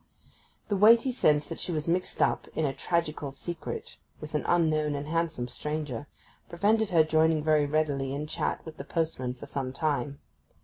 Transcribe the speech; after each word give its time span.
The 0.67 0.75
weighty 0.75 1.11
sense 1.11 1.45
that 1.45 1.59
she 1.59 1.71
was 1.71 1.87
mixed 1.87 2.23
up 2.23 2.47
in 2.55 2.65
a 2.65 2.73
tragical 2.73 3.31
secret 3.31 3.97
with 4.19 4.33
an 4.33 4.43
unknown 4.47 4.95
and 4.95 5.07
handsome 5.07 5.47
stranger 5.47 6.07
prevented 6.49 6.89
her 6.89 7.03
joining 7.03 7.43
very 7.43 7.67
readily 7.67 8.11
in 8.11 8.25
chat 8.25 8.65
with 8.65 8.77
the 8.77 8.83
postman 8.83 9.35
for 9.35 9.45
some 9.45 9.71
time. 9.71 10.19